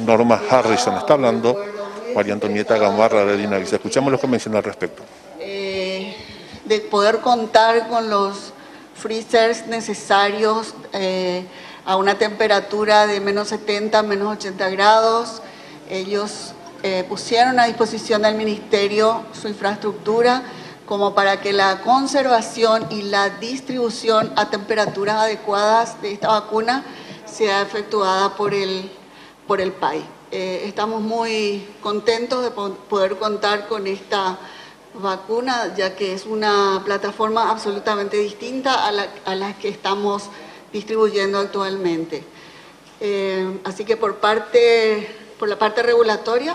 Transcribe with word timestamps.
Norma 0.00 0.40
Harrison. 0.50 0.96
Está 0.96 1.14
hablando 1.14 1.56
María 2.14 2.32
Antonieta 2.32 2.78
Gamarra 2.78 3.24
de 3.24 3.36
Dinavisa. 3.36 3.76
Escuchamos 3.76 4.12
lo 4.12 4.18
que 4.18 4.26
menciona 4.26 4.58
al 4.58 4.64
respecto. 4.64 5.02
Eh, 5.38 6.14
de 6.64 6.80
poder 6.80 7.20
contar 7.20 7.88
con 7.88 8.10
los 8.10 8.52
freezers 8.94 9.66
necesarios 9.66 10.74
eh, 10.92 11.44
a 11.84 11.96
una 11.96 12.18
temperatura 12.18 13.06
de 13.06 13.20
menos 13.20 13.48
70, 13.48 14.02
menos 14.02 14.36
80 14.36 14.70
grados. 14.70 15.42
Ellos 15.88 16.52
eh, 16.82 17.04
pusieron 17.08 17.58
a 17.60 17.66
disposición 17.66 18.22
del 18.22 18.34
Ministerio 18.34 19.22
su 19.32 19.48
infraestructura 19.48 20.42
como 20.86 21.14
para 21.14 21.40
que 21.40 21.52
la 21.52 21.82
conservación 21.82 22.86
y 22.90 23.02
la 23.02 23.28
distribución 23.28 24.32
a 24.36 24.48
temperaturas 24.48 25.16
adecuadas 25.16 26.00
de 26.00 26.12
esta 26.12 26.28
vacuna 26.28 26.82
sea 27.26 27.60
efectuada 27.60 28.34
por 28.36 28.54
el, 28.54 28.90
por 29.48 29.60
el 29.62 29.72
PAI. 29.72 30.04
Eh, 30.30 30.64
estamos 30.66 31.00
muy 31.00 31.66
contentos 31.80 32.44
de 32.44 32.50
poder 32.50 33.16
contar 33.16 33.66
con 33.66 33.86
esta 33.86 34.38
vacuna, 34.94 35.74
ya 35.74 35.96
que 35.96 36.12
es 36.12 36.26
una 36.26 36.82
plataforma 36.84 37.50
absolutamente 37.50 38.18
distinta 38.18 38.86
a 38.86 38.92
la, 38.92 39.08
a 39.24 39.34
la 39.34 39.58
que 39.58 39.68
estamos 39.70 40.24
distribuyendo 40.70 41.38
actualmente. 41.38 42.22
Eh, 43.00 43.58
así 43.64 43.84
que 43.86 43.96
por, 43.96 44.16
parte, 44.16 45.08
por 45.38 45.48
la 45.48 45.58
parte 45.58 45.82
regulatoria 45.82 46.54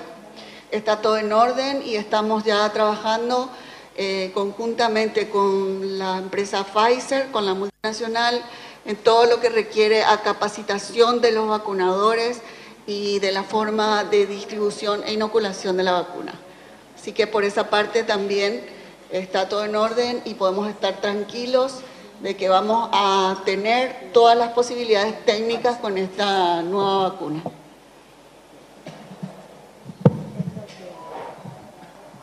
está 0.70 1.02
todo 1.02 1.18
en 1.18 1.34
orden 1.34 1.82
y 1.84 1.96
estamos 1.96 2.44
ya 2.44 2.72
trabajando 2.72 3.50
eh, 3.96 4.32
conjuntamente 4.36 5.30
con 5.30 5.98
la 5.98 6.18
empresa 6.18 6.64
Pfizer, 6.64 7.32
con 7.32 7.46
la 7.46 7.56
multinacional, 7.56 8.44
en 8.86 8.98
todo 8.98 9.26
lo 9.26 9.40
que 9.40 9.50
requiere 9.50 10.04
a 10.04 10.22
capacitación 10.22 11.22
de 11.22 11.32
los 11.32 11.48
vacunadores 11.48 12.42
y 12.86 13.20
de 13.20 13.32
la 13.32 13.44
forma 13.44 14.04
de 14.04 14.26
distribución 14.26 15.04
e 15.06 15.14
inoculación 15.14 15.78
de 15.78 15.84
la 15.84 15.94
vacuna. 15.94 16.34
Así 16.96 17.12
que 17.12 17.28
por 17.28 17.44
esa 17.44 17.70
parte 17.70 18.04
también 18.04 18.66
está 19.12 19.48
todo 19.48 19.66
en 19.66 19.76
orden 19.76 20.22
y 20.26 20.34
podemos 20.34 20.70
estar 20.70 21.02
tranquilos 21.02 21.80
de 22.22 22.36
que 22.36 22.50
vamos 22.50 22.90
a 22.94 23.36
tener 23.46 24.12
todas 24.14 24.38
las 24.38 24.54
posibilidades 24.54 25.26
técnicas 25.26 25.78
con 25.78 25.98
esta 25.98 26.62
nueva 26.62 27.10
vacuna. 27.10 27.42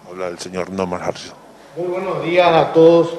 Habla 0.08 0.28
el 0.28 0.38
señor 0.38 0.70
Norman 0.70 1.02
Harrison. 1.02 1.34
Muy 1.76 1.86
buenos 1.86 2.22
días 2.24 2.50
a 2.50 2.72
todos. 2.72 3.10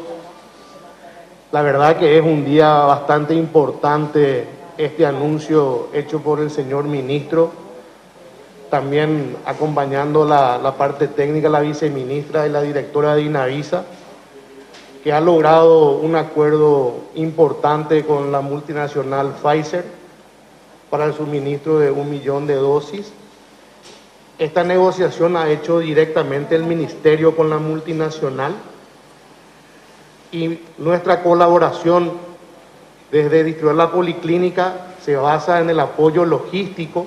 La 1.51 1.61
verdad 1.61 1.97
que 1.97 2.17
es 2.17 2.23
un 2.23 2.45
día 2.45 2.69
bastante 2.69 3.33
importante 3.33 4.60
este 4.77 5.05
anuncio 5.05 5.89
hecho 5.93 6.19
por 6.21 6.39
el 6.39 6.51
señor 6.51 6.85
ministro, 6.85 7.51
también 8.69 9.37
acompañando 9.45 10.25
la, 10.25 10.57
la 10.57 10.75
parte 10.75 11.07
técnica, 11.07 11.49
la 11.49 11.59
viceministra 11.59 12.47
y 12.47 12.49
la 12.49 12.61
directora 12.61 13.15
de 13.15 13.23
INAVISA 13.23 13.83
que 15.03 15.11
ha 15.11 15.19
logrado 15.19 15.93
un 15.93 16.15
acuerdo 16.15 16.95
importante 17.15 18.05
con 18.05 18.31
la 18.31 18.41
multinacional 18.41 19.33
Pfizer 19.41 19.83
para 20.89 21.05
el 21.05 21.13
suministro 21.13 21.79
de 21.79 21.89
un 21.89 22.09
millón 22.09 22.45
de 22.45 22.55
dosis. 22.55 23.11
Esta 24.37 24.63
negociación 24.63 25.37
ha 25.37 25.49
hecho 25.49 25.79
directamente 25.79 26.55
el 26.55 26.63
ministerio 26.63 27.35
con 27.35 27.49
la 27.49 27.57
multinacional 27.57 28.53
y 30.31 30.59
nuestra 30.77 31.23
colaboración 31.23 32.11
desde 33.11 33.43
distribuir 33.43 33.75
la 33.75 33.91
policlínica 33.91 34.87
se 35.01 35.15
basa 35.15 35.59
en 35.59 35.69
el 35.69 35.79
apoyo 35.79 36.25
logístico 36.25 37.05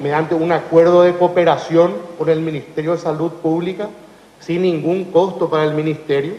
mediante 0.00 0.34
un 0.34 0.52
acuerdo 0.52 1.02
de 1.02 1.16
cooperación 1.16 1.94
con 2.16 2.28
el 2.28 2.40
Ministerio 2.40 2.92
de 2.92 2.98
Salud 2.98 3.32
Pública 3.32 3.88
sin 4.40 4.62
ningún 4.62 5.06
costo 5.06 5.50
para 5.50 5.64
el 5.64 5.74
ministerio 5.74 6.34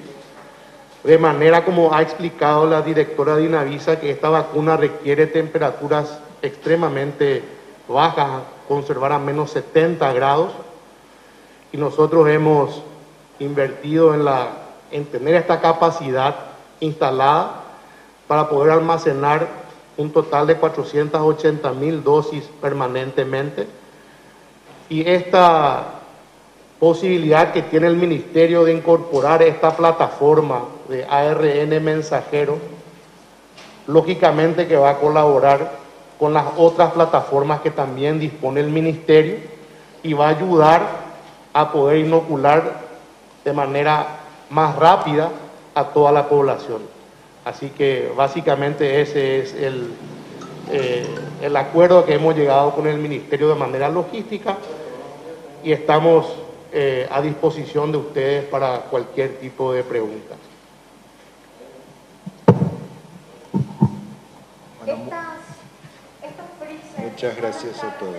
de 1.03 1.17
manera 1.17 1.63
como 1.63 1.93
ha 1.93 2.01
explicado 2.01 2.69
la 2.69 2.81
directora 2.81 3.35
de 3.35 3.45
Inavisa 3.45 3.99
que 3.99 4.11
esta 4.11 4.29
vacuna 4.29 4.75
requiere 4.75 5.27
temperaturas 5.27 6.19
extremadamente 6.41 7.43
bajas, 7.87 8.41
conservar 8.67 9.13
a 9.13 9.19
menos 9.19 9.51
70 9.51 10.11
grados, 10.13 10.51
y 11.71 11.77
nosotros 11.77 12.27
hemos 12.29 12.81
invertido 13.39 14.13
en, 14.13 14.25
la, 14.25 14.49
en 14.91 15.05
tener 15.05 15.35
esta 15.35 15.61
capacidad 15.61 16.35
instalada 16.79 17.58
para 18.29 18.47
poder 18.47 18.73
almacenar 18.73 19.47
un 19.97 20.11
total 20.11 20.45
de 20.45 20.55
480 20.55 21.73
mil 21.73 22.03
dosis 22.03 22.43
permanentemente. 22.61 23.67
Y 24.87 25.09
esta 25.09 25.95
posibilidad 26.79 27.51
que 27.51 27.63
tiene 27.63 27.87
el 27.87 27.97
Ministerio 27.97 28.65
de 28.65 28.73
incorporar 28.73 29.41
esta 29.41 29.75
plataforma 29.75 30.65
de 30.87 31.05
ARN 31.05 31.83
mensajero, 31.83 32.59
lógicamente 33.87 34.67
que 34.67 34.77
va 34.77 34.91
a 34.91 34.97
colaborar 34.99 35.71
con 36.19 36.31
las 36.31 36.45
otras 36.55 36.91
plataformas 36.91 37.61
que 37.61 37.71
también 37.71 38.19
dispone 38.19 38.59
el 38.59 38.69
Ministerio 38.69 39.37
y 40.03 40.13
va 40.13 40.27
a 40.27 40.37
ayudar 40.37 40.87
a 41.51 41.71
poder 41.71 42.05
inocular 42.05 42.73
de 43.43 43.53
manera 43.53 44.05
más 44.51 44.75
rápida 44.75 45.31
a 45.73 45.85
toda 45.85 46.11
la 46.11 46.29
población. 46.29 46.98
Así 47.49 47.69
que 47.71 48.11
básicamente 48.15 49.01
ese 49.01 49.39
es 49.39 49.55
el, 49.55 49.87
eh, 50.71 51.03
el 51.41 51.55
acuerdo 51.57 52.05
que 52.05 52.13
hemos 52.13 52.35
llegado 52.35 52.75
con 52.75 52.85
el 52.85 52.99
Ministerio 52.99 53.49
de 53.49 53.55
manera 53.55 53.89
logística 53.89 54.55
y 55.63 55.71
estamos 55.71 56.27
eh, 56.71 57.07
a 57.09 57.19
disposición 57.23 57.91
de 57.91 57.97
ustedes 57.97 58.45
para 58.45 58.81
cualquier 58.81 59.39
tipo 59.39 59.73
de 59.73 59.83
preguntas. 59.83 60.37
muchas 66.97 67.35
gracias 67.35 67.83
a 67.83 67.97
todos. 67.97 68.15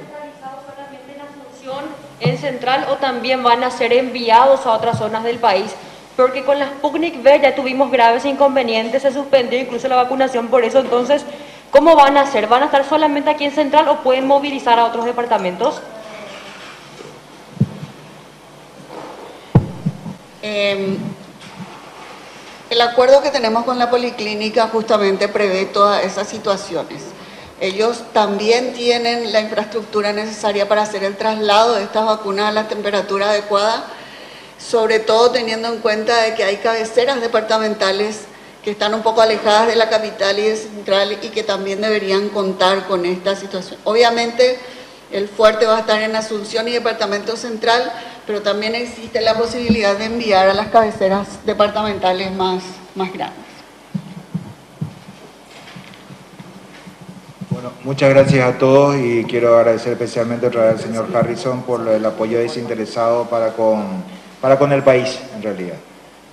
en 2.19 2.37
Central 2.37 2.87
o 2.91 2.97
también 2.97 3.43
van 3.43 3.65
a 3.65 3.71
ser 3.71 3.93
enviados 3.95 4.67
a 4.67 4.73
otras 4.73 4.99
zonas 4.99 5.23
del 5.25 5.39
país? 5.39 5.75
Porque 6.21 6.45
con 6.45 6.59
las 6.59 6.69
Sputnik 6.73 7.25
V 7.25 7.41
ya 7.41 7.55
tuvimos 7.55 7.91
graves 7.91 8.27
inconvenientes, 8.27 9.01
se 9.01 9.11
suspendió 9.11 9.59
incluso 9.59 9.89
la 9.89 9.97
vacunación 9.97 10.49
por 10.49 10.63
eso. 10.65 10.81
Entonces, 10.81 11.25
¿cómo 11.71 11.97
van 11.97 12.19
a 12.19 12.21
hacer? 12.21 12.47
¿Van 12.47 12.63
a 12.63 12.67
estar 12.67 12.87
solamente 12.87 13.31
aquí 13.31 13.45
en 13.45 13.53
Central 13.53 13.89
o 13.89 14.03
pueden 14.03 14.27
movilizar 14.27 14.79
a 14.79 14.85
otros 14.85 15.07
departamentos? 15.07 15.81
Em, 20.43 20.99
el 22.69 22.81
acuerdo 22.83 23.23
que 23.23 23.31
tenemos 23.31 23.65
con 23.65 23.79
la 23.79 23.89
policlínica 23.89 24.69
justamente 24.69 25.27
prevé 25.27 25.65
todas 25.65 26.05
esas 26.05 26.29
situaciones. 26.29 27.03
Ellos 27.63 28.03
también 28.13 28.75
tienen 28.75 29.33
la 29.33 29.41
infraestructura 29.41 30.13
necesaria 30.13 30.69
para 30.69 30.83
hacer 30.83 31.03
el 31.03 31.17
traslado 31.17 31.77
de 31.77 31.85
estas 31.85 32.05
vacunas 32.05 32.51
a 32.51 32.53
la 32.53 32.69
temperatura 32.69 33.31
adecuada, 33.31 33.87
sobre 34.61 35.01
todo 35.01 35.31
teniendo 35.31 35.69
en 35.69 35.79
cuenta 35.81 36.23
de 36.23 36.35
que 36.35 36.45
hay 36.45 36.57
cabeceras 36.59 37.21
departamentales 37.21 38.23
que 38.63 38.73
están 38.73 38.93
un 38.93 39.03
poco 39.03 39.23
alejadas 39.23 39.69
de 39.69 39.77
la 39.77 39.89
capital 39.89 40.39
y 40.39 40.43
de 40.43 40.57
central 40.57 41.19
y 41.23 41.29
que 41.29 41.43
también 41.43 41.81
deberían 41.81 42.29
contar 42.29 42.87
con 42.87 43.07
esta 43.07 43.35
situación. 43.35 43.81
Obviamente 43.85 44.59
el 45.11 45.29
fuerte 45.29 45.67
va 45.67 45.79
a 45.79 45.81
estar 45.81 46.01
en 46.03 46.15
Asunción 46.15 46.69
y 46.69 46.73
Departamento 46.73 47.37
Central, 47.37 47.91
pero 48.27 48.43
también 48.43 48.75
existe 48.75 49.21
la 49.21 49.35
posibilidad 49.35 49.97
de 49.97 50.05
enviar 50.05 50.49
a 50.49 50.55
las 50.55 50.69
cabeceras 50.69 51.45
departamentales 51.47 52.31
más, 52.33 52.63
más 52.95 53.13
grandes. 53.13 53.47
Bueno, 57.49 57.73
muchas 57.83 58.11
gracias 58.11 58.55
a 58.55 58.59
todos 58.59 58.97
y 58.97 59.25
quiero 59.25 59.57
agradecer 59.59 59.95
especialmente 59.95 60.47
al 60.47 60.79
señor 60.79 61.09
Harrison 61.15 61.63
por 61.63 61.89
el 61.89 62.05
apoyo 62.05 62.39
desinteresado 62.39 63.25
para 63.29 63.55
con, 63.55 64.05
para 64.41 64.59
con 64.59 64.73
el 64.73 64.83
país, 64.83 65.21
en 65.35 65.43
realidad. 65.43 65.77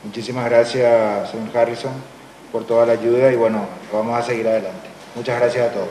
Muchísimas 0.03 0.45
gracias, 0.45 1.29
señor 1.31 1.57
Harrison, 1.57 1.91
por 2.51 2.65
toda 2.65 2.85
la 2.85 2.93
ayuda 2.93 3.31
y 3.31 3.35
bueno, 3.35 3.65
vamos 3.91 4.17
a 4.17 4.21
seguir 4.21 4.47
adelante. 4.47 4.87
Muchas 5.15 5.39
gracias 5.39 5.69
a 5.69 5.73
todos. 5.73 5.89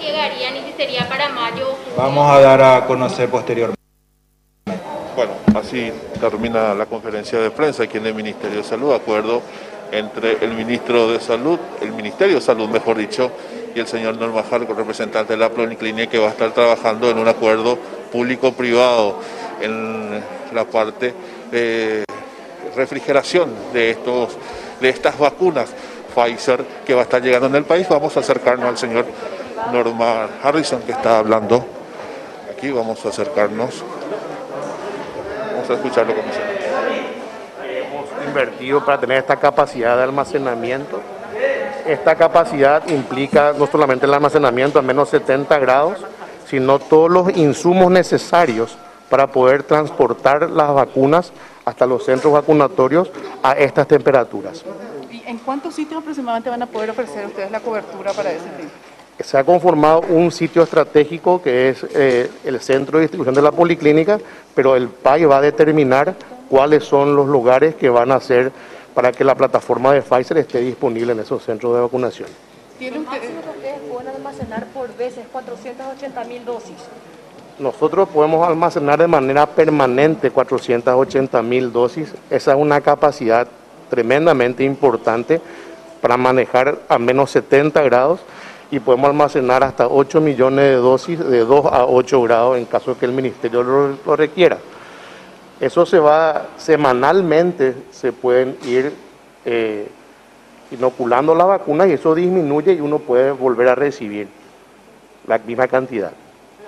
llegarían 0.00 0.56
y 0.56 0.60
si 0.60 0.72
sería 0.76 1.08
para 1.08 1.28
mayo 1.30 1.76
Vamos 1.96 2.30
a 2.30 2.40
dar 2.40 2.62
a 2.62 2.86
conocer 2.86 3.28
posteriormente. 3.28 3.80
Bueno, 5.16 5.32
así 5.54 5.92
termina 6.20 6.74
la 6.74 6.86
conferencia 6.86 7.38
de 7.38 7.50
prensa 7.50 7.84
aquí 7.84 7.98
en 7.98 8.06
el 8.06 8.14
Ministerio 8.14 8.58
de 8.58 8.64
Salud, 8.64 8.92
acuerdo 8.92 9.42
entre 9.90 10.44
el 10.44 10.52
ministro 10.52 11.10
de 11.10 11.20
Salud, 11.20 11.58
el 11.80 11.92
Ministerio 11.92 12.36
de 12.36 12.40
Salud, 12.40 12.68
mejor 12.68 12.98
dicho, 12.98 13.30
y 13.74 13.80
el 13.80 13.86
señor 13.86 14.16
Norma 14.18 14.42
Jarco, 14.42 14.74
representante 14.74 15.32
de 15.32 15.38
la 15.38 15.48
Pluriclínica, 15.48 16.10
que 16.10 16.18
va 16.18 16.28
a 16.28 16.30
estar 16.30 16.52
trabajando 16.52 17.10
en 17.10 17.18
un 17.18 17.28
acuerdo 17.28 17.78
público-privado 18.16 19.18
en 19.60 20.22
la 20.54 20.64
parte 20.64 21.12
de 21.50 22.02
refrigeración 22.74 23.50
de, 23.74 23.90
estos, 23.90 24.38
de 24.80 24.88
estas 24.88 25.18
vacunas 25.18 25.68
Pfizer 26.14 26.64
que 26.86 26.94
va 26.94 27.00
a 27.00 27.02
estar 27.02 27.20
llegando 27.20 27.46
en 27.46 27.56
el 27.56 27.64
país. 27.64 27.86
Vamos 27.90 28.16
a 28.16 28.20
acercarnos 28.20 28.66
al 28.66 28.78
señor 28.78 29.04
Norma 29.70 30.28
Harrison 30.42 30.80
que 30.80 30.92
está 30.92 31.18
hablando. 31.18 31.66
Aquí 32.50 32.70
vamos 32.70 33.04
a 33.04 33.10
acercarnos. 33.10 33.84
Vamos 35.52 35.68
a 35.68 35.74
escuchar 35.74 36.06
lo 36.06 36.14
que 36.14 36.22
dice. 36.22 36.40
Hemos 37.80 38.26
invertido 38.26 38.82
para 38.82 38.98
tener 38.98 39.18
esta 39.18 39.36
capacidad 39.36 39.94
de 39.94 40.04
almacenamiento. 40.04 41.02
Esta 41.86 42.14
capacidad 42.14 42.88
implica 42.88 43.52
no 43.52 43.66
solamente 43.66 44.06
el 44.06 44.14
almacenamiento 44.14 44.78
a 44.78 44.82
menos 44.82 45.10
70 45.10 45.58
grados, 45.58 45.98
sino 46.48 46.78
todos 46.78 47.10
los 47.10 47.36
insumos 47.36 47.90
necesarios 47.90 48.76
para 49.10 49.26
poder 49.28 49.62
transportar 49.62 50.50
las 50.50 50.72
vacunas 50.74 51.32
hasta 51.64 51.86
los 51.86 52.04
centros 52.04 52.32
vacunatorios 52.32 53.10
a 53.42 53.52
estas 53.52 53.86
temperaturas. 53.88 54.64
¿Y 55.10 55.22
en 55.26 55.38
cuántos 55.38 55.74
sitios 55.74 56.00
aproximadamente 56.00 56.50
van 56.50 56.62
a 56.62 56.66
poder 56.66 56.90
ofrecer 56.90 57.26
ustedes 57.26 57.50
la 57.50 57.60
cobertura 57.60 58.12
para 58.12 58.30
ese 58.32 58.48
fin? 58.58 58.68
Se 59.20 59.38
ha 59.38 59.44
conformado 59.44 60.02
un 60.10 60.30
sitio 60.30 60.62
estratégico 60.62 61.40
que 61.40 61.70
es 61.70 61.84
eh, 61.94 62.30
el 62.44 62.60
centro 62.60 62.98
de 62.98 63.02
distribución 63.02 63.34
de 63.34 63.42
la 63.42 63.50
policlínica, 63.52 64.18
pero 64.54 64.76
el 64.76 64.88
PAI 64.88 65.24
va 65.24 65.38
a 65.38 65.40
determinar 65.40 66.14
cuáles 66.50 66.84
son 66.84 67.16
los 67.16 67.26
lugares 67.26 67.74
que 67.76 67.88
van 67.88 68.12
a 68.12 68.20
ser 68.20 68.52
para 68.94 69.12
que 69.12 69.24
la 69.24 69.34
plataforma 69.34 69.92
de 69.92 70.02
Pfizer 70.02 70.38
esté 70.38 70.60
disponible 70.60 71.12
en 71.12 71.20
esos 71.20 71.42
centros 71.42 71.74
de 71.74 71.80
vacunación. 71.80 72.28
¿Tiene 72.78 72.98
usted- 72.98 73.10
máximo 73.10 73.40
que 73.42 73.48
ustedes 73.50 73.78
pueden 73.90 74.08
almacenar 74.96 74.96
por 74.96 74.98
vez 74.98 75.18
es 75.18 75.26
480 75.28 76.24
mil 76.24 76.44
dosis. 76.44 76.76
Nosotros 77.58 78.08
podemos 78.08 78.46
almacenar 78.46 78.98
de 78.98 79.06
manera 79.06 79.46
permanente 79.46 80.30
480 80.30 81.42
mil 81.42 81.72
dosis. 81.72 82.14
Esa 82.30 82.52
es 82.52 82.58
una 82.58 82.80
capacidad 82.80 83.46
tremendamente 83.88 84.64
importante 84.64 85.40
para 86.00 86.16
manejar 86.16 86.78
a 86.88 86.98
menos 86.98 87.30
70 87.30 87.82
grados 87.82 88.20
y 88.70 88.80
podemos 88.80 89.08
almacenar 89.08 89.62
hasta 89.62 89.86
8 89.86 90.20
millones 90.20 90.64
de 90.64 90.74
dosis 90.74 91.18
de 91.18 91.44
2 91.44 91.66
a 91.66 91.86
8 91.86 92.22
grados 92.22 92.58
en 92.58 92.64
caso 92.66 92.98
que 92.98 93.06
el 93.06 93.12
ministerio 93.12 93.62
lo, 93.62 94.16
requiera. 94.16 94.58
Eso 95.60 95.86
se 95.86 95.98
va 95.98 96.48
semanalmente, 96.58 97.74
se 97.90 98.12
pueden 98.12 98.58
ir 98.66 98.92
eh, 99.46 99.88
inoculando 100.70 101.34
la 101.34 101.44
vacuna 101.44 101.86
y 101.86 101.92
eso 101.92 102.14
disminuye 102.14 102.74
y 102.74 102.80
uno 102.80 102.98
puede 102.98 103.30
volver 103.30 103.68
a 103.68 103.74
recibir 103.74 104.28
la 105.26 105.38
misma 105.38 105.68
cantidad. 105.68 106.12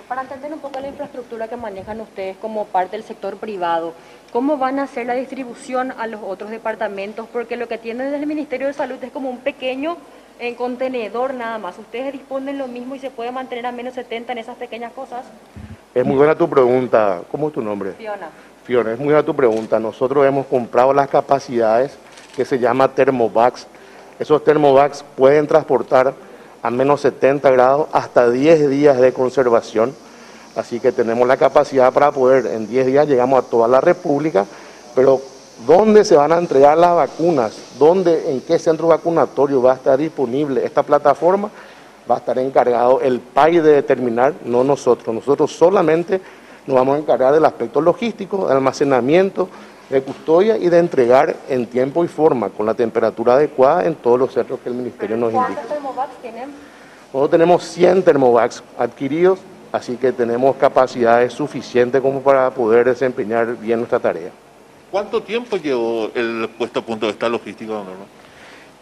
Para 0.08 0.22
entender 0.22 0.52
un 0.54 0.60
poco 0.60 0.80
la 0.80 0.88
infraestructura 0.88 1.48
que 1.48 1.56
manejan 1.56 2.00
ustedes 2.00 2.36
como 2.38 2.64
parte 2.64 2.96
del 2.96 3.04
sector 3.04 3.36
privado, 3.36 3.92
¿cómo 4.32 4.56
van 4.56 4.78
a 4.78 4.84
hacer 4.84 5.04
la 5.06 5.12
distribución 5.14 5.92
a 5.98 6.06
los 6.06 6.22
otros 6.22 6.50
departamentos? 6.50 7.28
Porque 7.30 7.56
lo 7.56 7.68
que 7.68 7.76
tienen 7.76 8.06
desde 8.06 8.22
el 8.22 8.26
Ministerio 8.26 8.68
de 8.68 8.72
Salud 8.72 8.96
es 9.02 9.12
como 9.12 9.28
un 9.28 9.38
pequeño 9.38 9.98
eh, 10.38 10.54
contenedor 10.56 11.34
nada 11.34 11.58
más. 11.58 11.78
¿Ustedes 11.78 12.12
disponen 12.12 12.56
lo 12.56 12.68
mismo 12.68 12.94
y 12.94 13.00
se 13.00 13.10
puede 13.10 13.32
mantener 13.32 13.66
a 13.66 13.72
menos 13.72 13.94
70 13.94 14.32
en 14.32 14.38
esas 14.38 14.56
pequeñas 14.56 14.92
cosas? 14.92 15.26
Es 15.94 16.06
muy 16.06 16.16
buena 16.16 16.34
tu 16.34 16.48
pregunta. 16.48 17.20
¿Cómo 17.30 17.48
es 17.48 17.54
tu 17.54 17.60
nombre? 17.60 17.92
Fiona. 17.92 18.30
Fiona, 18.64 18.92
es 18.92 18.98
muy 18.98 19.08
buena 19.08 19.22
tu 19.22 19.36
pregunta. 19.36 19.78
Nosotros 19.78 20.24
hemos 20.26 20.46
comprado 20.46 20.94
las 20.94 21.08
capacidades 21.08 21.98
que 22.34 22.46
se 22.46 22.58
llama 22.58 22.88
Thermovax. 22.88 23.66
Esos 24.18 24.42
Thermovax 24.42 25.04
pueden 25.16 25.46
transportar 25.46 26.14
a 26.62 26.70
menos 26.70 27.00
70 27.02 27.50
grados 27.50 27.88
hasta 27.92 28.30
10 28.30 28.70
días 28.70 28.98
de 28.98 29.12
conservación. 29.12 29.94
Así 30.56 30.80
que 30.80 30.92
tenemos 30.92 31.26
la 31.28 31.36
capacidad 31.36 31.92
para 31.92 32.10
poder, 32.10 32.46
en 32.46 32.66
10 32.66 32.86
días 32.86 33.06
llegamos 33.06 33.44
a 33.44 33.48
toda 33.48 33.68
la 33.68 33.80
República, 33.80 34.44
pero 34.94 35.20
¿dónde 35.66 36.04
se 36.04 36.16
van 36.16 36.32
a 36.32 36.38
entregar 36.38 36.76
las 36.76 36.96
vacunas? 36.96 37.56
¿Dónde, 37.78 38.32
en 38.32 38.40
qué 38.40 38.58
centro 38.58 38.88
vacunatorio 38.88 39.62
va 39.62 39.72
a 39.72 39.76
estar 39.76 39.96
disponible 39.96 40.64
esta 40.64 40.82
plataforma? 40.82 41.50
Va 42.10 42.16
a 42.16 42.18
estar 42.18 42.38
encargado 42.38 43.00
el 43.00 43.20
PAI 43.20 43.60
de 43.60 43.72
determinar, 43.74 44.34
no 44.44 44.64
nosotros. 44.64 45.14
Nosotros 45.14 45.52
solamente 45.52 46.20
nos 46.66 46.76
vamos 46.76 46.96
a 46.96 46.98
encargar 46.98 47.32
del 47.32 47.44
aspecto 47.44 47.80
logístico, 47.80 48.48
de 48.48 48.54
almacenamiento, 48.54 49.48
de 49.90 50.02
custodia 50.02 50.56
y 50.58 50.68
de 50.68 50.78
entregar 50.78 51.36
en 51.48 51.66
tiempo 51.66 52.04
y 52.04 52.08
forma, 52.08 52.50
con 52.50 52.66
la 52.66 52.74
temperatura 52.74 53.34
adecuada 53.34 53.86
en 53.86 53.94
todos 53.94 54.18
los 54.18 54.32
centros 54.32 54.60
que 54.60 54.68
el 54.68 54.74
Ministerio 54.74 55.16
nos 55.16 55.32
indica. 55.32 55.54
¿Cuántos 55.54 55.68
Thermovax 55.68 56.16
tienen? 56.20 56.50
Nosotros 57.12 57.30
tenemos 57.30 57.64
100 57.64 58.02
Thermovax 58.02 58.62
adquiridos, 58.78 59.38
así 59.72 59.96
que 59.96 60.12
tenemos 60.12 60.56
capacidades 60.56 61.32
suficientes 61.32 62.02
como 62.02 62.20
para 62.20 62.50
poder 62.50 62.86
desempeñar 62.86 63.56
bien 63.56 63.78
nuestra 63.78 63.98
tarea. 63.98 64.30
¿Cuánto 64.90 65.22
tiempo 65.22 65.56
llevó 65.56 66.10
el 66.14 66.48
puesto 66.56 66.80
a 66.80 66.82
punto 66.82 67.06
de 67.06 67.12
esta 67.12 67.28
logística, 67.28 67.72
don 67.72 67.86
Norma? 67.86 68.04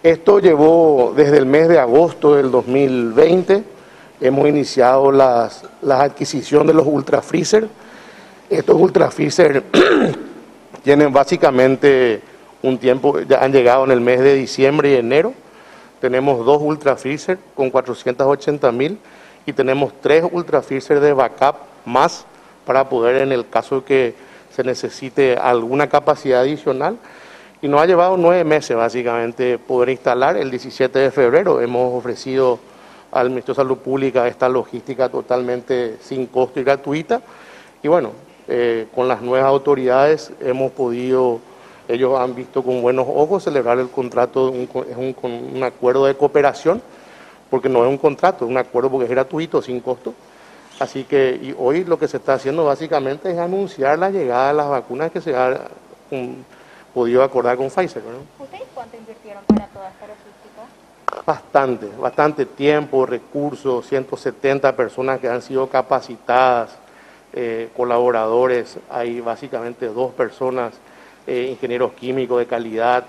Esto 0.02 0.38
llevó 0.38 1.12
desde 1.16 1.38
el 1.38 1.46
mes 1.46 1.68
de 1.68 1.78
agosto 1.78 2.34
del 2.36 2.50
2020. 2.50 3.64
Hemos 4.20 4.48
iniciado 4.48 5.10
las, 5.10 5.64
la 5.82 6.02
adquisición 6.02 6.66
de 6.66 6.74
los 6.74 6.86
ultra 6.86 7.22
freezer. 7.22 7.68
Estos 8.48 8.76
ultra 8.76 9.10
freezer 9.10 9.64
tienen 10.82 11.12
básicamente 11.12 12.20
un 12.62 12.78
tiempo, 12.78 13.20
ya 13.20 13.44
han 13.44 13.52
llegado 13.52 13.84
en 13.84 13.90
el 13.90 14.00
mes 14.00 14.20
de 14.20 14.34
diciembre 14.34 14.90
y 14.90 14.94
enero. 14.94 15.34
Tenemos 16.00 16.44
dos 16.44 16.60
ultra 16.60 16.96
freezer 16.96 17.38
con 17.54 17.70
480 17.70 18.72
mil 18.72 18.98
y 19.46 19.52
tenemos 19.52 19.92
tres 20.00 20.24
ultra 20.30 20.60
de 20.60 21.12
backup 21.12 21.56
más 21.84 22.26
para 22.64 22.88
poder 22.88 23.22
en 23.22 23.32
el 23.32 23.48
caso 23.48 23.84
que 23.84 24.14
se 24.50 24.64
necesite 24.64 25.36
alguna 25.36 25.88
capacidad 25.88 26.40
adicional. 26.40 26.96
Y 27.62 27.68
nos 27.68 27.80
ha 27.80 27.86
llevado 27.86 28.16
nueve 28.16 28.44
meses 28.44 28.76
básicamente 28.76 29.58
poder 29.58 29.90
instalar. 29.90 30.36
El 30.36 30.50
17 30.50 30.98
de 30.98 31.10
febrero 31.10 31.60
hemos 31.60 31.94
ofrecido 31.94 32.58
al 33.12 33.30
Ministerio 33.30 33.54
de 33.54 33.62
Salud 33.62 33.78
Pública 33.78 34.26
esta 34.26 34.48
logística 34.48 35.08
totalmente 35.08 35.96
sin 36.00 36.26
costo 36.26 36.60
y 36.60 36.64
gratuita. 36.64 37.22
Y 37.82 37.88
bueno, 37.88 38.12
eh, 38.48 38.86
con 38.94 39.08
las 39.08 39.22
nuevas 39.22 39.48
autoridades 39.48 40.32
hemos 40.40 40.70
podido, 40.72 41.40
ellos 41.88 42.18
han 42.18 42.34
visto 42.34 42.62
con 42.62 42.80
buenos 42.80 43.06
ojos 43.08 43.42
celebrar 43.42 43.78
el 43.78 43.88
contrato, 43.88 44.50
un, 44.50 44.68
es 44.88 44.96
un, 44.96 45.12
con 45.12 45.32
un 45.32 45.62
acuerdo 45.62 46.06
de 46.06 46.14
cooperación, 46.14 46.80
porque 47.50 47.68
no 47.68 47.84
es 47.84 47.90
un 47.90 47.98
contrato, 47.98 48.44
es 48.44 48.50
un 48.50 48.56
acuerdo 48.58 48.90
porque 48.90 49.04
es 49.04 49.10
gratuito, 49.10 49.60
sin 49.62 49.80
costo. 49.80 50.14
Así 50.78 51.04
que 51.04 51.38
y 51.42 51.54
hoy 51.58 51.84
lo 51.84 51.98
que 51.98 52.06
se 52.06 52.18
está 52.18 52.34
haciendo 52.34 52.64
básicamente 52.64 53.30
es 53.30 53.38
anunciar 53.38 53.98
la 53.98 54.10
llegada 54.10 54.48
de 54.48 54.54
las 54.54 54.68
vacunas 54.68 55.10
que 55.10 55.20
se 55.20 55.34
ha 55.34 55.58
um, 56.10 56.34
podido 56.92 57.22
acordar 57.22 57.56
con 57.56 57.68
Pfizer. 57.68 58.02
¿no? 58.02 58.44
¿Ustedes 58.44 58.64
cuánto 58.74 58.96
invirtieron 58.96 59.42
para 59.44 59.66
toda 59.68 59.88
esta 59.88 60.06
logística? 60.06 61.24
Bastante, 61.24 61.88
bastante 61.98 62.46
tiempo, 62.46 63.06
recursos, 63.06 63.86
170 63.86 64.76
personas 64.76 65.18
que 65.18 65.28
han 65.28 65.40
sido 65.40 65.66
capacitadas, 65.68 66.76
eh, 67.36 67.68
colaboradores, 67.76 68.78
hay 68.90 69.20
básicamente 69.20 69.86
dos 69.86 70.12
personas, 70.14 70.72
eh, 71.26 71.48
ingenieros 71.52 71.92
químicos 71.92 72.38
de 72.38 72.46
calidad, 72.46 73.04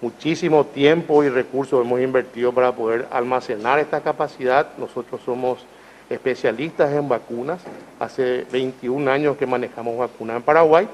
muchísimo 0.00 0.64
tiempo 0.66 1.22
y 1.24 1.28
recursos 1.28 1.80
hemos 1.84 2.00
invertido 2.00 2.52
para 2.52 2.72
poder 2.72 3.06
almacenar 3.10 3.78
esta 3.78 4.00
capacidad. 4.00 4.66
Nosotros 4.76 5.20
somos 5.24 5.64
especialistas 6.10 6.92
en 6.92 7.08
vacunas, 7.08 7.60
hace 8.00 8.44
21 8.52 9.08
años 9.10 9.36
que 9.36 9.46
manejamos 9.46 9.96
vacunas 9.96 10.36
en 10.36 10.42
Paraguay, 10.42 10.88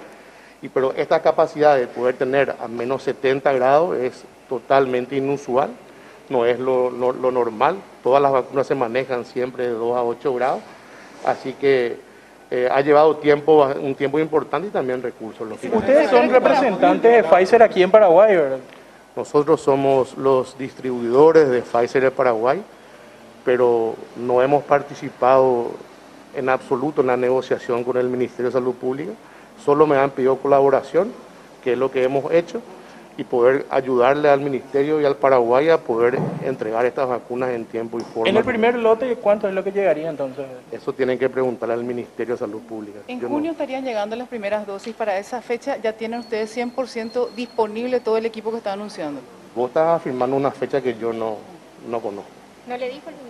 y, 0.63 0.69
pero 0.69 0.93
esta 0.93 1.21
capacidad 1.23 1.77
de 1.77 1.87
poder 1.87 2.17
tener 2.17 2.55
a 2.61 2.69
menos 2.69 3.03
70 3.03 3.53
grados 3.55 3.97
es 3.97 4.25
totalmente 4.49 5.17
inusual, 5.17 5.71
no 6.29 6.45
es 6.45 6.59
lo, 6.61 6.91
lo- 6.91 7.13
lo 7.13 7.31
normal, 7.31 7.77
todas 8.03 8.21
las 8.23 8.31
vacunas 8.31 8.67
se 8.67 8.75
manejan 8.75 9.25
siempre 9.25 9.65
de 9.67 9.71
2 9.73 9.97
a 9.97 10.05
8 10.05 10.35
grados, 10.35 10.61
así 11.25 11.55
que 11.55 11.99
eh, 12.51 12.69
ha 12.71 12.81
llevado 12.81 13.17
tiempo, 13.17 13.65
un 13.81 13.95
tiempo 13.95 14.19
importante 14.19 14.69
y 14.69 14.71
también 14.71 15.03
recursos. 15.03 15.49
lógicamente. 15.49 15.93
Ustedes 15.93 16.11
son 16.11 16.29
representantes 16.31 17.13
de 17.17 17.23
Pfizer 17.23 17.63
aquí 17.63 17.83
en 17.83 17.91
Paraguay, 17.91 18.35
¿verdad? 18.35 18.59
Nosotros 19.15 19.61
somos 19.61 20.17
los 20.17 20.59
distribuidores 20.59 21.49
de 21.49 21.63
Pfizer 21.63 22.03
de 22.03 22.11
Paraguay, 22.11 22.63
pero 23.45 23.95
no 24.17 24.43
hemos 24.43 24.65
participado 24.65 25.73
en 26.35 26.49
absoluto 26.49 27.01
en 27.01 27.09
la 27.09 27.17
negociación 27.17 27.85
con 27.85 27.97
el 27.97 28.09
Ministerio 28.09 28.47
de 28.47 28.53
Salud 28.53 28.75
Pública. 28.75 29.13
Solo 29.65 29.87
me 29.87 29.97
han 29.97 30.11
pedido 30.11 30.37
colaboración, 30.37 31.13
que 31.63 31.73
es 31.73 31.79
lo 31.79 31.91
que 31.91 32.03
hemos 32.03 32.33
hecho, 32.33 32.63
y 33.21 33.25
poder 33.25 33.67
ayudarle 33.69 34.31
al 34.31 34.41
Ministerio 34.41 34.99
y 34.99 35.05
al 35.05 35.15
Paraguay 35.15 35.69
a 35.69 35.77
poder 35.77 36.19
entregar 36.43 36.87
estas 36.87 37.07
vacunas 37.07 37.51
en 37.51 37.67
tiempo 37.67 37.99
y 37.99 38.01
forma. 38.01 38.31
En 38.31 38.35
el 38.39 38.43
primer 38.45 38.77
lote, 38.77 39.15
¿cuánto 39.17 39.47
es 39.47 39.53
lo 39.53 39.63
que 39.63 39.73
llegaría 39.73 40.09
entonces? 40.09 40.47
Eso 40.73 40.95
tienen 40.95 41.19
que 41.19 41.29
preguntarle 41.29 41.75
al 41.75 41.85
Ministerio 41.85 42.33
de 42.35 42.39
Salud 42.39 42.63
Pública. 42.63 43.01
En 43.09 43.21
Yo 43.21 43.29
no- 43.29 43.35
junio 43.35 43.53
estarían 43.53 43.85
llegando 43.85 44.17
las 44.17 44.27
primeras 44.27 44.67
dosis. 44.67 44.95
Para 44.95 45.19
esa 45.19 45.43
fecha 45.43 45.77
ya 45.77 45.93
tienen 45.93 46.21
ustedes 46.21 46.51
100% 46.57 47.29
disponible 47.37 48.01
todo 48.01 48.17
el 48.17 48.25
equipo 48.25 48.51
que 48.53 48.57
está 48.57 48.73
anunciando. 48.73 49.21
Vos 49.55 49.69
estás 49.69 49.97
afirmando 50.01 50.35
una 50.35 50.51
fecha 50.51 50.81
que 50.81 50.95
yo 50.97 51.13
no, 51.13 51.37
no 51.91 52.01
conozco. 52.01 52.31
¿No 52.67 52.75
le 52.79 52.89
dijo 52.89 53.11
el 53.11 53.17
ministro? 53.17 53.30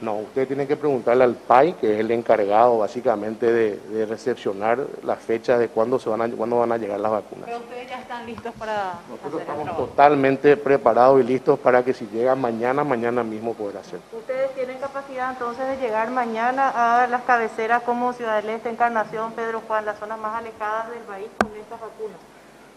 No, 0.00 0.16
ustedes 0.16 0.48
tienen 0.48 0.66
que 0.66 0.76
preguntarle 0.76 1.24
al 1.24 1.34
PAI, 1.34 1.74
que 1.74 1.94
es 1.94 2.00
el 2.00 2.10
encargado 2.10 2.78
básicamente 2.78 3.52
de, 3.52 3.76
de 3.76 4.06
recepcionar 4.06 4.78
las 5.04 5.18
fechas 5.18 5.58
de 5.58 5.68
cuándo, 5.68 5.98
se 5.98 6.08
van 6.08 6.22
a, 6.22 6.28
cuándo 6.30 6.58
van 6.58 6.72
a 6.72 6.78
llegar 6.78 6.98
las 7.00 7.12
vacunas. 7.12 7.44
Pero 7.44 7.58
ustedes 7.58 7.90
ya 7.90 8.00
están 8.00 8.24
listos 8.24 8.54
para 8.58 8.94
Nosotros 9.10 9.42
hacer 9.42 9.58
estamos 9.58 9.76
totalmente 9.76 10.56
preparados 10.56 11.20
y 11.20 11.24
listos 11.24 11.58
para 11.58 11.84
que 11.84 11.92
si 11.92 12.06
llegan 12.06 12.40
mañana, 12.40 12.82
mañana 12.82 13.22
mismo 13.22 13.52
poder 13.52 13.76
hacer. 13.76 14.00
Ustedes 14.12 14.54
tienen 14.54 14.78
capacidad 14.78 15.32
entonces 15.32 15.68
de 15.68 15.76
llegar 15.76 16.10
mañana 16.10 17.02
a 17.02 17.06
las 17.06 17.22
cabeceras 17.22 17.82
como 17.82 18.14
Ciudad 18.14 18.40
del 18.40 18.50
Este, 18.50 18.70
Encarnación, 18.70 19.32
Pedro 19.32 19.60
Juan, 19.66 19.84
las 19.84 19.98
zonas 19.98 20.18
más 20.18 20.34
alejadas 20.36 20.90
del 20.90 21.00
país 21.00 21.28
con 21.38 21.50
estas 21.60 21.78
vacunas. 21.80 22.18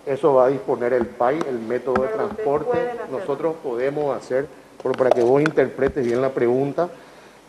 Eso 0.06 0.34
va 0.34 0.48
a 0.48 0.50
disponer 0.50 0.92
el 0.92 1.06
PAI, 1.06 1.40
el 1.48 1.60
método 1.60 2.02
de 2.02 2.10
Pero 2.10 2.18
transporte. 2.18 2.78
Nosotros 3.10 3.56
podemos 3.64 4.18
hacer, 4.18 4.48
pero 4.82 4.94
para 4.94 5.10
que 5.10 5.22
vos 5.24 5.42
interpretes 5.42 6.06
bien 6.06 6.22
la 6.22 6.30
pregunta, 6.30 6.90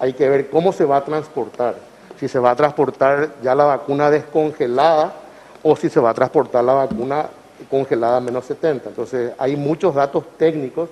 hay 0.04 0.12
que 0.12 0.28
ver 0.28 0.50
cómo 0.50 0.70
se 0.72 0.84
va 0.84 0.98
a 0.98 1.04
transportar. 1.04 1.76
Si 2.20 2.28
se 2.28 2.38
va 2.38 2.50
a 2.50 2.56
transportar 2.56 3.36
ya 3.42 3.54
la 3.54 3.64
vacuna 3.64 4.10
descongelada 4.10 5.14
o 5.62 5.74
si 5.76 5.88
se 5.88 5.98
va 5.98 6.10
a 6.10 6.14
transportar 6.14 6.62
la 6.62 6.74
vacuna 6.74 7.26
congelada 7.70 8.18
a 8.18 8.20
menos 8.20 8.44
70. 8.44 8.90
Entonces, 8.90 9.32
hay 9.38 9.56
muchos 9.56 9.94
datos 9.94 10.24
técnicos 10.36 10.90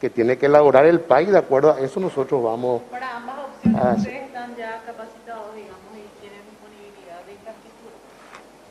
que 0.00 0.08
tiene 0.08 0.38
que 0.38 0.46
elaborar 0.46 0.86
el 0.86 1.00
PAI, 1.00 1.26
de 1.26 1.38
acuerdo 1.38 1.72
a 1.72 1.80
eso 1.80 2.00
nosotros 2.00 2.42
vamos 2.42 2.82
Para 2.90 3.16
ambas 3.16 3.36
opciones 3.38 3.98
ustedes 3.98 4.22
están 4.24 4.56
ya 4.56 4.82
capacitados, 4.86 5.54
digamos, 5.54 5.92
y 5.94 6.20
tienen 6.20 6.40
disponibilidad 6.50 7.20
de 7.24 7.32
infraestructura. 7.32 7.94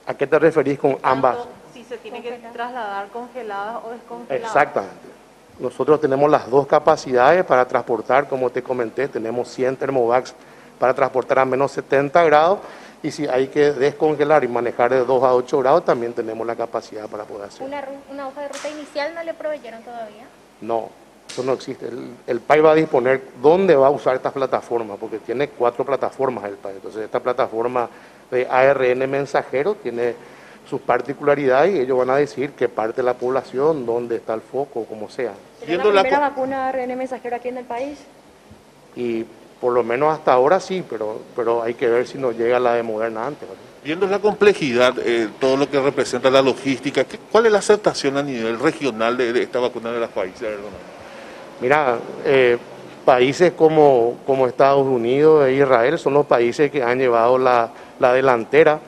¿A 0.08 0.14
qué 0.16 0.28
te 0.28 0.40
referís 0.40 0.80
con 0.80 0.98
ambas? 1.04 1.38
Si 1.72 1.84
se 1.84 1.98
tiene 1.98 2.22
que 2.22 2.32
trasladar 2.52 3.10
congeladas 3.10 3.78
o 3.86 3.92
descongeladas. 3.92 4.48
Exactamente. 4.48 5.23
Nosotros 5.64 6.02
tenemos 6.02 6.30
las 6.30 6.50
dos 6.50 6.68
capacidades 6.68 7.46
para 7.46 7.66
transportar, 7.66 8.28
como 8.28 8.50
te 8.50 8.62
comenté, 8.62 9.08
tenemos 9.08 9.48
100 9.48 9.78
termovacs 9.78 10.36
para 10.78 10.94
transportar 10.94 11.40
a 11.40 11.46
menos 11.46 11.72
70 11.72 12.22
grados 12.26 12.60
y 13.02 13.12
si 13.12 13.26
hay 13.28 13.48
que 13.48 13.72
descongelar 13.72 14.44
y 14.44 14.50
manejar 14.50 14.92
de 14.92 15.06
2 15.06 15.24
a 15.24 15.34
8 15.34 15.60
grados, 15.60 15.86
también 15.86 16.12
tenemos 16.12 16.46
la 16.46 16.58
capacidad 16.58 17.08
para 17.08 17.24
poder 17.24 17.46
hacerlo. 17.46 17.68
Una, 17.68 17.82
una 18.12 18.28
hoja 18.28 18.42
de 18.42 18.48
ruta 18.50 18.70
inicial 18.72 19.16
no 19.16 19.24
le 19.24 19.34
proveyeron 19.34 19.82
todavía. 19.84 20.26
No, 20.60 20.90
eso 21.30 21.44
no 21.44 21.54
existe. 21.54 21.88
El, 21.88 22.10
el 22.28 22.42
PAI 22.42 22.60
va 22.60 22.72
a 22.74 22.76
disponer 22.76 23.22
dónde 23.42 23.74
va 23.78 23.88
a 23.88 23.92
usar 23.92 24.18
estas 24.18 24.34
plataformas, 24.34 24.98
porque 25.00 25.20
tiene 25.20 25.48
cuatro 25.48 25.86
plataformas 25.86 26.44
el 26.44 26.58
PAI. 26.58 26.76
Entonces, 26.76 27.06
esta 27.06 27.22
plataforma 27.22 27.88
de 28.30 28.46
ARN 28.50 29.10
mensajero 29.10 29.76
tiene 29.76 30.14
sus 30.70 30.82
particularidades 30.82 31.76
y 31.76 31.80
ellos 31.80 31.98
van 31.98 32.10
a 32.10 32.16
decir 32.18 32.52
qué 32.52 32.70
parte 32.70 32.98
de 32.98 33.04
la 33.04 33.14
población, 33.16 33.86
dónde 33.86 34.16
está 34.18 34.34
el 34.34 34.42
foco, 34.42 34.86
como 34.86 35.10
sea. 35.10 35.34
¿Es 35.62 35.68
Viendo 35.68 35.90
la 35.90 35.96
la 35.96 36.02
primera 36.04 36.30
co- 36.30 36.30
vacuna 36.42 36.68
ARN 36.70 36.98
mensajero 36.98 37.36
aquí 37.36 37.50
en 37.50 37.58
el 37.58 37.66
país? 37.66 38.00
Y 38.96 39.26
por 39.60 39.74
lo 39.74 39.84
menos 39.84 40.14
hasta 40.14 40.34
ahora 40.34 40.60
sí, 40.60 40.84
pero, 40.90 41.20
pero 41.36 41.62
hay 41.64 41.74
que 41.74 41.88
ver 41.88 42.06
si 42.08 42.18
nos 42.18 42.36
llega 42.38 42.60
la 42.60 42.74
de 42.76 42.84
Moderna 42.84 43.28
antes. 43.28 43.48
¿verdad? 43.48 43.64
Viendo 43.84 44.08
la 44.08 44.20
complejidad, 44.20 44.94
eh, 45.00 45.30
todo 45.40 45.58
lo 45.58 45.70
que 45.70 45.80
representa 45.80 46.30
la 46.30 46.42
logística, 46.42 47.04
¿qué- 47.04 47.20
¿cuál 47.32 47.46
es 47.46 47.52
la 47.52 47.60
aceptación 47.60 48.18
a 48.18 48.24
nivel 48.24 48.60
regional 48.60 49.18
de, 49.18 49.34
de 49.34 49.44
esta 49.44 49.60
vacuna 49.60 49.92
de 49.92 50.00
las 50.00 50.10
Pfizer? 50.10 50.58
Mira, 51.62 51.98
eh, 52.26 52.58
países 53.06 53.52
como, 53.54 54.18
como 54.26 54.48
Estados 54.48 54.86
Unidos 54.86 55.46
e 55.48 55.54
Israel 55.54 55.98
son 56.00 56.14
los 56.14 56.26
países 56.26 56.72
que 56.72 56.82
han 56.84 56.98
llevado 57.00 57.38
la, 57.38 57.70
la 58.00 58.14
delantera 58.14 58.80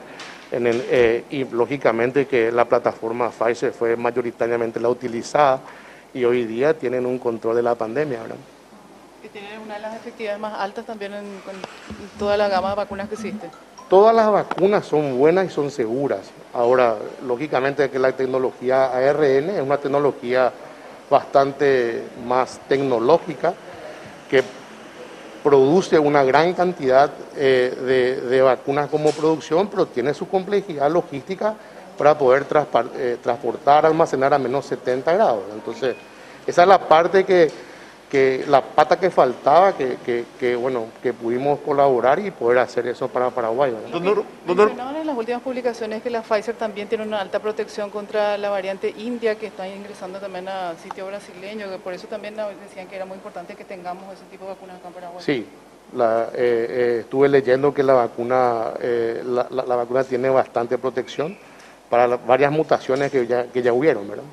en 0.50 0.66
el, 0.66 0.84
eh, 0.88 1.24
y 1.30 1.44
lógicamente 1.44 2.26
que 2.26 2.52
la 2.52 2.64
plataforma 2.64 3.30
Pfizer 3.30 3.72
fue 3.72 3.96
mayoritariamente 3.96 4.80
la 4.80 4.88
utilizada 4.88 5.60
y 6.14 6.24
hoy 6.24 6.44
día 6.44 6.74
tienen 6.74 7.04
un 7.06 7.18
control 7.18 7.56
de 7.56 7.62
la 7.62 7.74
pandemia, 7.74 8.22
¿verdad? 8.22 8.36
Y 9.24 9.28
tienen 9.28 9.60
una 9.60 9.74
de 9.74 9.80
las 9.80 9.96
efectividades 9.96 10.40
más 10.40 10.58
altas 10.58 10.86
también 10.86 11.14
en, 11.14 11.24
con 11.44 11.54
toda 12.18 12.36
la 12.36 12.48
gama 12.48 12.70
de 12.70 12.76
vacunas 12.76 13.08
que 13.08 13.14
existe. 13.14 13.48
Todas 13.88 14.14
las 14.14 14.30
vacunas 14.30 14.84
son 14.84 15.16
buenas 15.18 15.46
y 15.46 15.50
son 15.50 15.70
seguras. 15.70 16.30
Ahora, 16.52 16.96
lógicamente 17.24 17.88
que 17.88 17.98
la 17.98 18.12
tecnología 18.12 18.86
ARN 18.86 19.50
es 19.50 19.62
una 19.62 19.78
tecnología 19.78 20.52
bastante 21.08 22.02
más 22.26 22.58
tecnológica 22.68 23.54
que 24.28 24.42
produce 25.46 25.96
una 25.96 26.24
gran 26.24 26.54
cantidad 26.54 27.08
eh, 27.36 27.72
de, 27.80 28.20
de 28.28 28.42
vacunas 28.42 28.90
como 28.90 29.12
producción, 29.12 29.68
pero 29.68 29.86
tiene 29.86 30.12
su 30.12 30.26
complejidad 30.26 30.90
logística 30.90 31.54
para 31.96 32.18
poder 32.18 32.44
eh, 32.96 33.16
transportar, 33.22 33.86
almacenar 33.86 34.34
a 34.34 34.38
menos 34.40 34.66
70 34.66 35.12
grados. 35.12 35.44
Entonces, 35.54 35.94
esa 36.44 36.62
es 36.62 36.68
la 36.68 36.80
parte 36.88 37.22
que, 37.24 37.48
que 38.10 38.44
la 38.46 38.60
pata 38.62 38.98
que 39.00 39.10
faltaba, 39.10 39.76
que, 39.76 39.96
que, 40.04 40.24
que, 40.38 40.54
bueno, 40.54 40.86
que 41.02 41.12
pudimos 41.12 41.58
colaborar 41.60 42.18
y 42.20 42.30
poder 42.30 42.58
hacer 42.58 42.86
eso 42.86 43.08
para 43.08 43.30
Paraguay. 43.30 43.74
Nor- 43.92 44.22
Mencionaban 44.46 44.96
en 44.96 45.06
las 45.08 45.16
últimas 45.16 45.42
publicaciones 45.42 46.02
que 46.02 46.10
la 46.10 46.22
Pfizer 46.22 46.54
también 46.54 46.86
tiene 46.88 47.04
una 47.04 47.20
alta 47.20 47.40
protección 47.40 47.90
contra 47.90 48.38
la 48.38 48.48
variante 48.48 48.94
india 48.96 49.34
que 49.34 49.46
está 49.46 49.68
ingresando 49.68 50.20
también 50.20 50.48
a 50.48 50.74
sitio 50.80 51.06
brasileño, 51.06 51.68
que 51.68 51.78
por 51.78 51.92
eso 51.94 52.06
también 52.06 52.36
decían 52.62 52.86
que 52.86 52.94
era 52.94 53.04
muy 53.06 53.16
importante 53.16 53.56
que 53.56 53.64
tengamos 53.64 54.04
ese 54.14 54.24
tipo 54.30 54.44
de 54.44 54.50
vacunas 54.50 54.76
acá 54.76 54.88
en 54.88 54.94
Paraguay. 54.94 55.24
Sí, 55.24 55.44
la, 55.94 56.28
eh, 56.32 56.66
eh, 56.68 56.98
estuve 57.00 57.28
leyendo 57.28 57.74
que 57.74 57.82
la 57.82 57.94
vacuna, 57.94 58.72
eh, 58.80 59.22
la, 59.24 59.48
la- 59.50 59.64
la 59.64 59.76
vacuna 59.76 60.04
tiene 60.04 60.28
bastante 60.28 60.78
protección 60.78 61.36
para 61.90 62.06
la- 62.06 62.16
varias 62.18 62.52
mutaciones 62.52 63.10
que 63.10 63.26
ya, 63.26 63.46
que 63.46 63.62
ya 63.62 63.72
hubieron, 63.72 64.08
¿verdad? 64.08 64.24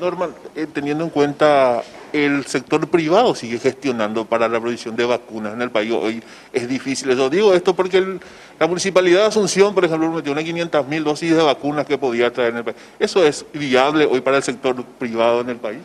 Norman, 0.00 0.34
eh, 0.54 0.66
teniendo 0.66 1.04
en 1.04 1.10
cuenta 1.10 1.82
el 2.12 2.44
sector 2.46 2.88
privado 2.88 3.34
sigue 3.34 3.58
gestionando 3.58 4.24
para 4.24 4.48
la 4.48 4.60
provisión 4.60 4.96
de 4.96 5.04
vacunas 5.04 5.54
en 5.54 5.62
el 5.62 5.70
país, 5.70 5.92
hoy 5.92 6.22
es 6.52 6.68
difícil 6.68 7.10
eso. 7.10 7.28
Digo 7.30 7.54
esto 7.54 7.74
porque 7.74 8.18
la 8.58 8.66
Municipalidad 8.66 9.20
de 9.20 9.26
Asunción, 9.26 9.74
por 9.74 9.84
ejemplo, 9.84 10.10
metió 10.10 10.32
unas 10.32 10.44
500 10.44 10.86
mil 10.86 11.04
dosis 11.04 11.36
de 11.36 11.42
vacunas 11.42 11.86
que 11.86 11.98
podía 11.98 12.32
traer 12.32 12.50
en 12.50 12.56
el 12.58 12.64
país. 12.64 12.76
¿Eso 12.98 13.24
es 13.24 13.44
viable 13.52 14.06
hoy 14.06 14.20
para 14.20 14.38
el 14.38 14.42
sector 14.42 14.84
privado 14.98 15.40
en 15.40 15.50
el 15.50 15.56
país? 15.56 15.80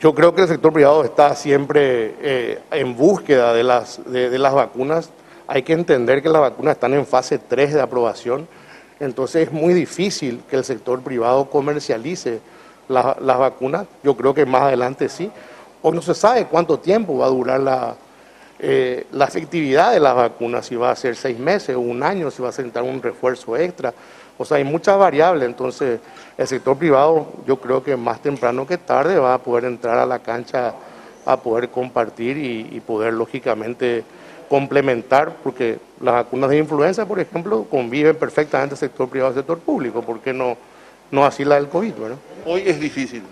Yo 0.00 0.14
creo 0.14 0.34
que 0.34 0.42
el 0.42 0.48
sector 0.48 0.72
privado 0.72 1.02
está 1.04 1.34
siempre 1.34 2.14
eh, 2.20 2.58
en 2.70 2.96
búsqueda 2.96 3.54
de 3.54 3.64
las, 3.64 4.00
de 4.04 4.38
las 4.38 4.52
vacunas. 4.52 5.10
Hay 5.46 5.62
que 5.62 5.72
entender 5.72 6.22
que 6.22 6.28
las 6.28 6.42
vacunas 6.42 6.74
están 6.74 6.94
en 6.94 7.06
fase 7.06 7.38
3 7.38 7.74
de 7.74 7.80
aprobación, 7.80 8.46
entonces 9.00 9.48
es 9.48 9.52
muy 9.52 9.74
difícil 9.74 10.42
que 10.48 10.56
el 10.56 10.64
sector 10.64 11.02
privado 11.02 11.50
comercialice 11.50 12.40
la- 12.88 13.16
las 13.20 13.38
vacunas. 13.38 13.86
Yo 14.02 14.16
creo 14.16 14.34
que 14.34 14.46
más 14.46 14.62
adelante 14.62 15.08
sí. 15.08 15.30
Hoy 15.82 15.94
no 15.94 16.02
se 16.02 16.14
sabe 16.14 16.46
cuánto 16.46 16.78
tiempo 16.78 17.18
va 17.18 17.26
a 17.26 17.30
durar 17.30 17.60
la, 17.60 17.94
eh, 18.58 19.06
la 19.12 19.26
efectividad 19.26 19.92
de 19.92 20.00
las 20.00 20.14
vacunas, 20.14 20.66
si 20.66 20.76
va 20.76 20.90
a 20.90 20.96
ser 20.96 21.16
seis 21.16 21.38
meses 21.38 21.76
o 21.76 21.80
un 21.80 22.02
año, 22.02 22.30
si 22.30 22.42
va 22.42 22.48
a 22.48 22.52
sentar 22.52 22.82
un 22.82 23.02
refuerzo 23.02 23.56
extra. 23.56 23.92
O 24.38 24.44
sea, 24.44 24.56
hay 24.56 24.64
muchas 24.64 24.98
variables, 24.98 25.46
entonces 25.46 26.00
el 26.36 26.46
sector 26.46 26.76
privado 26.76 27.26
yo 27.46 27.60
creo 27.60 27.82
que 27.84 27.96
más 27.96 28.20
temprano 28.20 28.66
que 28.66 28.78
tarde 28.78 29.18
va 29.18 29.34
a 29.34 29.38
poder 29.38 29.64
entrar 29.66 29.98
a 29.98 30.06
la 30.06 30.18
cancha 30.18 30.74
a 31.26 31.36
poder 31.36 31.68
compartir 31.70 32.36
y, 32.36 32.68
y 32.72 32.80
poder 32.80 33.14
lógicamente 33.14 34.04
complementar, 34.48 35.36
porque 35.42 35.78
las 36.00 36.14
vacunas 36.14 36.50
de 36.50 36.58
influenza, 36.58 37.06
por 37.06 37.18
ejemplo, 37.18 37.64
conviven 37.70 38.16
perfectamente 38.16 38.74
el 38.74 38.78
sector 38.78 39.08
privado 39.08 39.32
y 39.32 39.34
el 39.34 39.40
sector 39.40 39.58
público, 39.58 40.02
¿por 40.02 40.20
qué 40.20 40.32
no, 40.32 40.56
no 41.10 41.24
así 41.24 41.44
la 41.44 41.56
del 41.56 41.68
COVID? 41.68 41.94
¿verdad? 41.94 42.16
Hoy 42.46 42.62
es 42.66 42.80
difícil. 42.80 43.22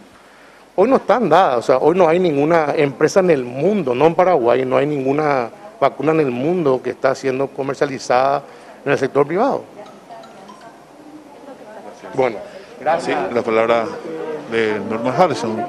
Hoy 0.74 0.88
no 0.88 0.96
están 0.96 1.28
dadas, 1.28 1.58
o 1.58 1.62
sea, 1.62 1.78
hoy 1.78 1.96
no 1.96 2.08
hay 2.08 2.18
ninguna 2.18 2.72
empresa 2.74 3.20
en 3.20 3.30
el 3.30 3.44
mundo, 3.44 3.94
no 3.94 4.06
en 4.06 4.14
Paraguay, 4.14 4.64
no 4.64 4.78
hay 4.78 4.86
ninguna 4.86 5.50
vacuna 5.78 6.12
en 6.12 6.20
el 6.20 6.30
mundo 6.30 6.80
que 6.82 6.90
está 6.90 7.14
siendo 7.14 7.48
comercializada 7.48 8.42
en 8.84 8.92
el 8.92 8.98
sector 8.98 9.26
privado. 9.26 9.64
Bueno, 12.14 12.38
Sí, 12.98 13.12
la 13.32 13.42
palabra 13.42 13.86
de 14.50 14.80
Norman 14.90 15.14
Harrison 15.16 15.64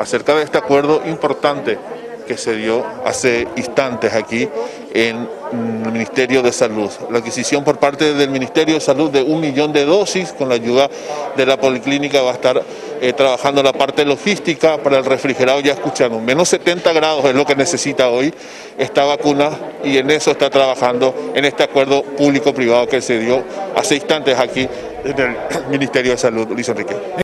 acerca 0.00 0.34
de 0.34 0.44
este 0.44 0.56
acuerdo 0.56 1.02
importante 1.04 1.78
que 2.28 2.36
se 2.36 2.54
dio 2.54 2.84
hace 3.04 3.48
instantes 3.56 4.12
aquí 4.12 4.48
en 4.92 5.22
mm, 5.22 5.86
el 5.86 5.92
Ministerio 5.92 6.42
de 6.42 6.52
Salud. 6.52 6.90
La 7.10 7.18
adquisición 7.18 7.64
por 7.64 7.78
parte 7.78 8.12
del 8.14 8.30
Ministerio 8.30 8.74
de 8.74 8.80
Salud 8.80 9.10
de 9.10 9.22
un 9.22 9.40
millón 9.40 9.72
de 9.72 9.86
dosis 9.86 10.32
con 10.32 10.50
la 10.50 10.56
ayuda 10.56 10.88
de 11.36 11.46
la 11.46 11.58
Policlínica 11.58 12.20
va 12.20 12.32
a 12.32 12.34
estar 12.34 12.62
eh, 13.00 13.12
trabajando 13.14 13.62
la 13.62 13.72
parte 13.72 14.04
logística 14.04 14.76
para 14.76 14.98
el 14.98 15.04
refrigerado, 15.04 15.60
ya 15.60 15.72
escucharon, 15.72 16.24
menos 16.24 16.48
70 16.50 16.92
grados 16.92 17.24
es 17.24 17.34
lo 17.34 17.46
que 17.46 17.56
necesita 17.56 18.10
hoy 18.10 18.32
esta 18.76 19.04
vacuna 19.04 19.50
y 19.82 19.96
en 19.96 20.10
eso 20.10 20.32
está 20.32 20.50
trabajando 20.50 21.32
en 21.34 21.44
este 21.44 21.62
acuerdo 21.62 22.02
público-privado 22.02 22.86
que 22.86 23.00
se 23.00 23.18
dio 23.18 23.42
hace 23.74 23.94
instantes 23.94 24.38
aquí 24.38 24.68
en 25.04 25.18
el 25.18 25.36
Ministerio 25.70 26.12
de 26.12 26.18
Salud, 26.18 26.46
Luis 26.50 26.68
Enrique. 26.68 27.08